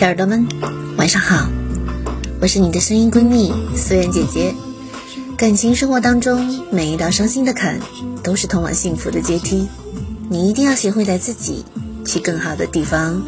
[0.00, 0.48] 小耳朵们，
[0.96, 1.46] 晚上好，
[2.40, 4.54] 我是你的声音闺蜜思妍姐姐。
[5.36, 7.78] 感情生活当中，每一道伤心的坎，
[8.22, 9.68] 都是通往幸福的阶梯。
[10.30, 11.66] 你一定要学会带自己
[12.06, 13.22] 去更好的地方。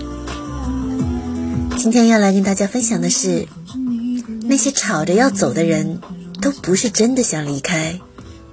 [1.77, 3.47] 今天要来跟大家分享的是，
[4.45, 6.01] 那些吵着要走的人，
[6.41, 8.01] 都不是真的想离开。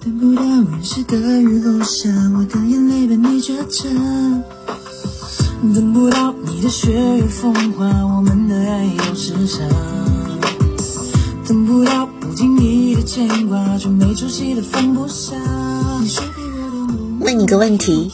[0.03, 3.53] 等不到润湿的雨落下，我的眼泪被你着。
[5.61, 9.59] 等不到你的雪月风花，我们的爱又是啥？
[11.45, 15.35] 等不到不经意的牵挂，却没出息的放不下。
[17.19, 18.09] 问你个问题：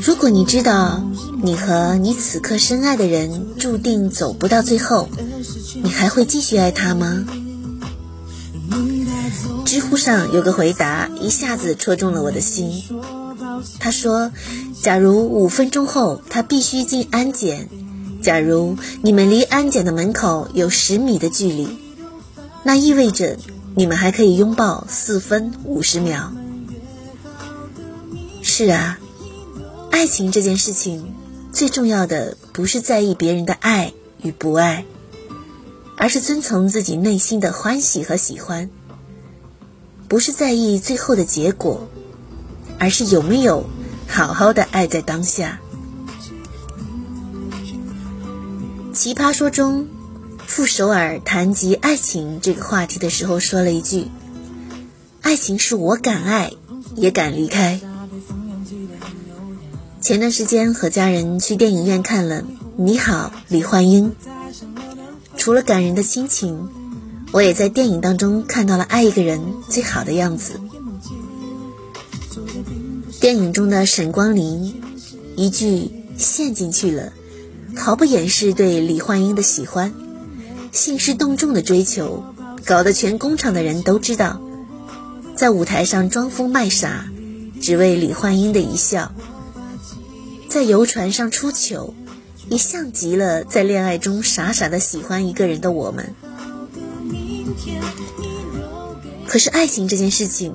[0.00, 1.02] 如果你知道
[1.42, 5.10] 你和你此刻深爱的人注定走不到最后，
[5.82, 7.26] 你还会继续爱他吗？
[9.66, 12.82] 知乎上有个回答，一下子戳中了我的心。
[13.78, 14.32] 他说
[14.80, 17.68] ：“假如五分钟后他必须进安检，
[18.22, 21.68] 假如你们离安检的门口有十米的距离，
[22.62, 23.36] 那意味着
[23.74, 26.32] 你们还可以拥抱四分五十秒。”
[28.42, 28.98] 是啊，
[29.90, 31.14] 爱情这件事情，
[31.52, 34.84] 最重要的不是在意别人的爱与不爱，
[35.96, 38.68] 而是遵从自己内心的欢喜和喜欢。
[40.08, 41.88] 不是在意最后的结果，
[42.78, 43.64] 而是有没有
[44.06, 45.60] 好好的爱在当下。
[48.92, 49.88] 奇葩说中，
[50.46, 54.08] 傅首尔谈及爱情这个话题的时候，说了一句
[55.20, 56.52] ：“爱情是我敢爱，
[56.94, 57.80] 也敢离开。”
[60.00, 62.42] 前段时间和家人去电影院看了
[62.76, 64.10] 《你好，李焕英》，
[65.36, 66.68] 除了感人的亲情。
[67.32, 70.60] 我也在电影当中看到了爱一个人最好的样子。
[73.24, 74.82] 电影中的沈光林
[75.34, 77.14] 一句“陷进去了”，
[77.74, 79.94] 毫不掩饰对李焕英的喜欢，
[80.72, 82.22] 兴师动众的追求，
[82.66, 84.42] 搞得全工厂的人都知道，
[85.34, 87.06] 在舞台上装疯卖傻，
[87.62, 89.10] 只为李焕英的一笑，
[90.50, 91.94] 在游船上出糗，
[92.50, 96.14] 也像极了在恋爱中傻傻的喜欢一个人的我们。
[99.26, 100.54] 可是爱情这件事情，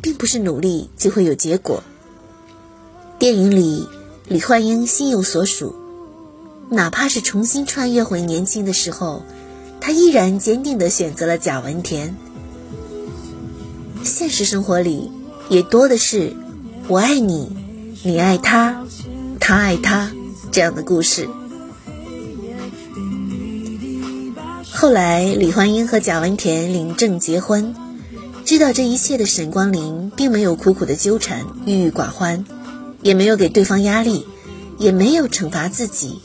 [0.00, 1.82] 并不是努力就会有结果。
[3.24, 3.88] 电影里，
[4.28, 5.74] 李焕英心有所属，
[6.68, 9.22] 哪怕是重新穿越回年轻的时候，
[9.80, 12.14] 她依然坚定地选择了贾文田。
[14.02, 15.10] 现实生活里，
[15.48, 16.34] 也多的是
[16.86, 17.48] “我爱你，
[18.02, 18.84] 你爱他，
[19.40, 20.12] 他爱他”
[20.52, 21.26] 这样的故事。
[24.70, 27.74] 后来，李焕英和贾文田领证结婚。
[28.44, 32.44] 知道这一切的沈光林，并没有苦苦的纠缠、郁郁寡欢，
[33.04, 34.26] 也没有给对方压力，
[34.78, 36.20] 也没有惩罚自己，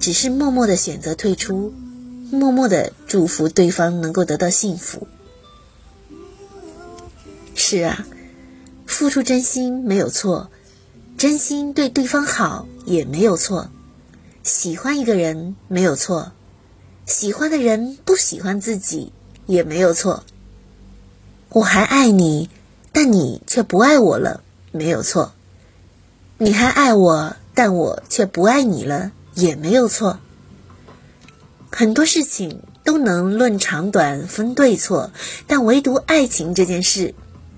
[0.00, 1.74] 只是默默的选择退出，
[2.30, 5.08] 默默的祝福对方能够得到幸福。
[7.56, 8.06] 是啊，
[8.86, 10.48] 付出真心没有错，
[11.18, 13.68] 真心对对方好也没有错，
[14.44, 16.32] 喜欢一个人没有错。
[17.04, 19.12] 喜欢的人不喜欢自己
[19.46, 20.24] 也没有错，
[21.50, 22.50] 我还爱你，
[22.92, 25.32] 但你却不爱我了，没有错。
[26.38, 30.18] 你还爱我，但我却不爱你了，也没有错。
[31.70, 35.12] 很多事情都能论长短分对错，
[35.46, 37.14] 但唯独爱情这件事，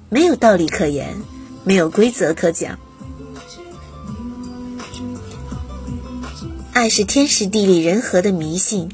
[0.09, 1.17] 没有道理可言，
[1.65, 2.79] 没有规则可讲。
[6.73, 8.89] 爱是天时地利人和的迷信。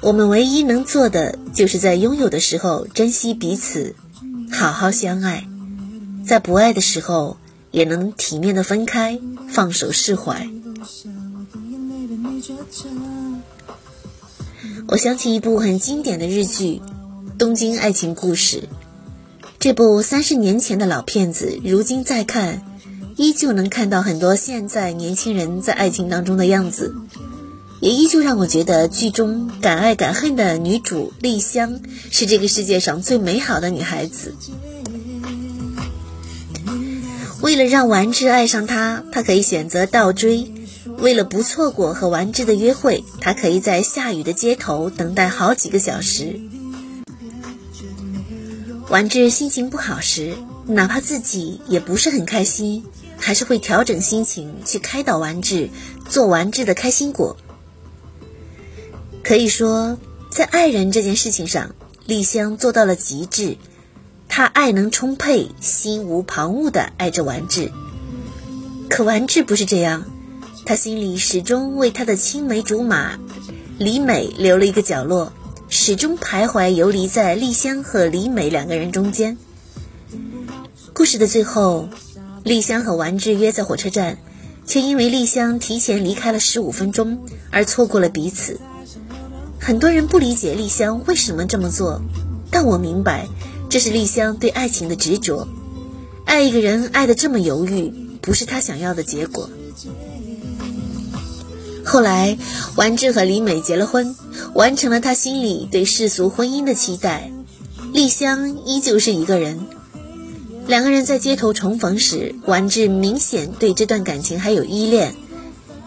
[0.00, 3.94] 我们唯一能做的，就是在拥有的时候珍惜彼此，
[4.52, 5.44] 好好相爱；
[6.26, 7.36] 在不爱的时候，
[7.70, 9.18] 也能体面的分开，
[9.48, 10.48] 放手释怀。
[14.88, 16.80] 我想起一部很经典的日剧
[17.38, 18.60] 《东京爱情故事》，
[19.58, 22.62] 这部三十年前的老片子，如今再看，
[23.16, 26.94] 依旧能看到很多现在年轻人在爱情当中的样子。
[27.80, 34.34] 也依旧让我觉得剧中敢爱敢恨的女主丽香是这个世界上最美好的女孩子。
[37.48, 40.52] 为了让丸治爱上她，她可以选择倒追；
[40.98, 46.38] 为了不错过和丸治的约会，她可以在下雨的街头等待好几个小时。
[48.90, 50.34] 丸治心情不好时，
[50.66, 52.84] 哪怕自己也不是很开心，
[53.16, 55.70] 还是会调整心情去开导丸治，
[56.06, 57.34] 做丸治的开心果。
[59.24, 59.98] 可以说，
[60.30, 61.74] 在爱人这件事情上，
[62.04, 63.56] 丽香做到了极致。
[64.38, 67.72] 他爱能充沛，心无旁骛地爱着丸治。
[68.88, 70.04] 可丸治不是这样，
[70.64, 73.18] 他心里始终为他的青梅竹马
[73.78, 75.32] 李美留了一个角落，
[75.68, 79.36] 始终徘徊游离在丽香和李美两个人中间。
[80.92, 81.88] 故事的最后，
[82.44, 84.18] 丽香和丸治约在火车站，
[84.64, 88.60] 却因为丽香提前离开了十五分钟而错过了彼此。
[89.58, 92.00] 很多人不理解丽香为什么这么做，
[92.52, 93.26] 但我明白，
[93.68, 95.46] 这是丽香对爱情的执着。
[96.24, 99.48] 爱一个人爱的这么犹豫，不是她想要的结果。
[101.84, 102.36] 后来，
[102.76, 104.14] 丸治和李美结了婚，
[104.54, 107.32] 完成了他心里对世俗婚姻的期待。
[107.94, 109.58] 丽香依旧是一个人。
[110.66, 115.14] 两个人在街头重逢时，丸治明显对这段感情还有依恋，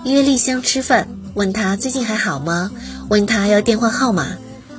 [0.03, 2.71] 约丽香吃饭，问她最近还好吗？
[3.09, 4.37] 问她要电话号码，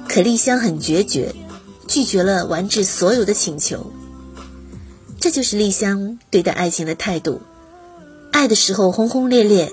[0.08, 1.32] 可丽香很决绝，
[1.92, 3.92] 拒绝了丸治所有的请求。
[5.20, 7.42] 这就是丽香对待爱情的态度，
[8.32, 9.70] 爱的时候轰轰烈烈。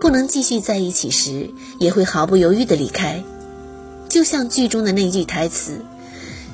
[0.00, 1.48] 不能继续在一起时，
[1.78, 3.22] 也会毫不犹豫的离开。
[4.08, 5.80] 就像剧中的那句台词：“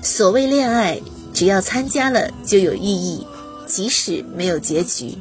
[0.05, 1.01] 所谓恋爱，
[1.33, 3.27] 只要参加了就有意义，
[3.67, 5.17] 即使没有结局。”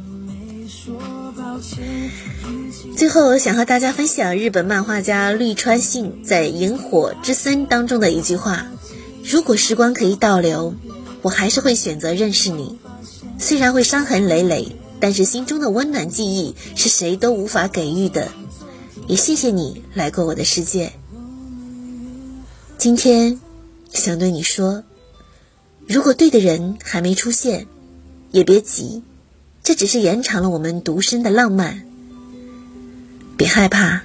[2.97, 8.67] 最后，想和大家分享日本漫画家绿川信在《萤火之森》当中的一句话
[9.29, 10.73] ：“如果时光可以倒流，
[11.21, 12.77] 我还是会选择认识你，
[13.37, 18.31] 虽然会伤痕累累。”但是心中的温暖记忆是谁都无法给予的，
[19.05, 20.91] 也谢谢你来过我的世界。
[22.79, 23.39] 今天
[23.93, 24.83] 想对你说，
[25.85, 27.67] 如果对的人还没出现，
[28.31, 29.03] 也别急，
[29.61, 31.85] 这只是延长了我们独身的浪漫。
[33.37, 34.01] 别害怕，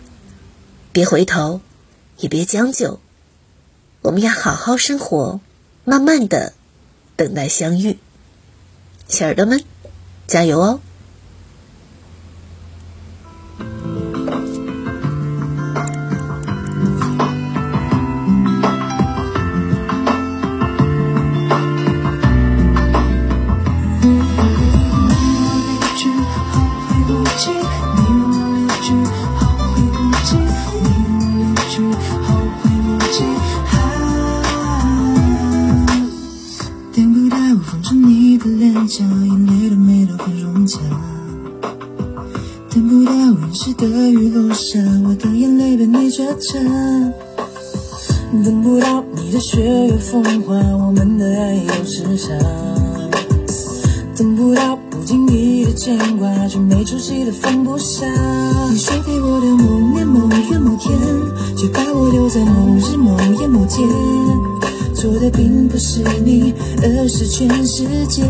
[0.93, 1.63] 别回头，
[2.19, 3.01] 也别将就，
[4.03, 5.41] 我们要好好生活，
[5.85, 6.53] 慢慢的
[7.17, 7.99] 等待相遇，
[9.09, 9.65] 小耳朵们。
[10.27, 10.81] 加油哦！
[43.33, 46.59] 雨时的雨落下，我的眼泪被你遮遮
[48.45, 52.29] 等不到你的雪月风花，我们的爱又是啥？
[54.17, 58.07] 等不到不经意的牵挂，却没出息的放不下。
[58.71, 60.99] 你说给我的某年某月某天，
[61.57, 63.87] 却把我留在某日某夜某间。
[64.95, 66.53] 错的并不是你，
[66.83, 68.23] 而是全世界。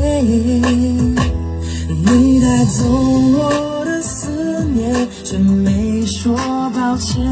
[2.05, 4.29] 你带走我的思
[4.73, 6.35] 念，却没说
[6.75, 7.23] 抱歉。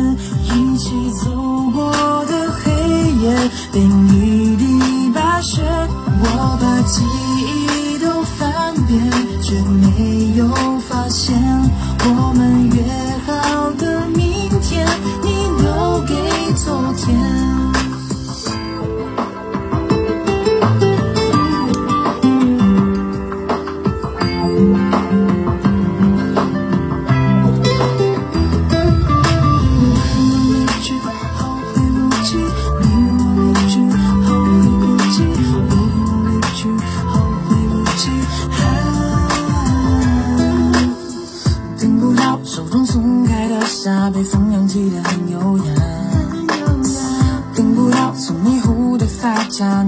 [0.45, 0.91] 一起
[1.25, 1.31] 走
[1.73, 1.91] 过
[2.27, 2.71] 的黑
[3.23, 5.63] 夜，变一地白雪，
[6.23, 7.03] 我把记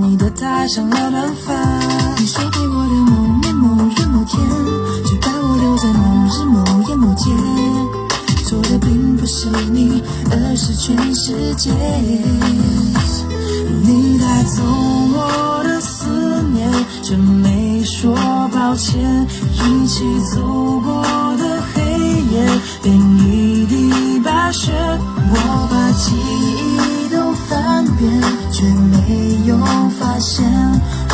[0.00, 1.54] 你的头上了短发，
[2.18, 4.38] 你说给我的某年某月某天，
[5.06, 7.32] 却把我留在某日某夜某间。
[8.44, 11.70] 错的并不是你，而是全世界。
[13.82, 16.70] 你带走我的思念，
[17.02, 18.14] 却没说
[18.52, 19.26] 抱歉。
[19.54, 20.04] 一起
[20.34, 20.42] 走
[20.80, 21.02] 过
[21.38, 21.82] 的黑
[22.30, 24.72] 夜，变一地白雪，
[25.30, 28.22] 我把记忆都翻遍，
[29.52, 30.44] 有发现。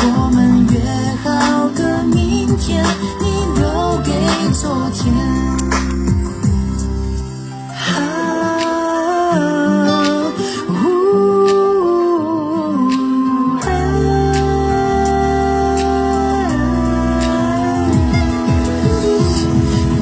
[0.01, 0.79] 我们约
[1.23, 2.83] 好的明天，
[3.19, 3.25] 你
[3.59, 4.11] 留给
[4.53, 5.13] 昨天。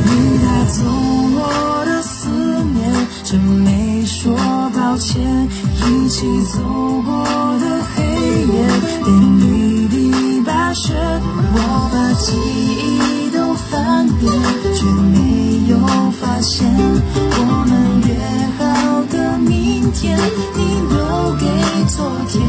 [0.03, 0.08] 你
[0.44, 0.75] 带走
[1.34, 2.29] 我的思
[2.74, 2.77] 念，
[3.24, 4.36] 却没说
[4.75, 5.50] 抱歉。
[5.89, 6.62] 一起走
[7.06, 7.24] 过
[7.60, 7.76] 的
[8.48, 8.56] 连
[9.39, 10.94] 一滴白雪，
[11.54, 11.58] 我
[11.92, 14.32] 把记忆都翻遍，
[14.74, 15.77] 却没有
[16.12, 17.72] 发现我们
[18.08, 18.10] 约
[18.58, 18.62] 好
[19.12, 20.18] 的明天，
[20.56, 20.96] 你留
[21.38, 21.46] 给
[21.89, 22.47] 昨天。